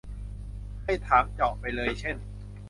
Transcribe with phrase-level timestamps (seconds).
[0.83, 2.17] ให้ถามเจาะไปเลยเช่น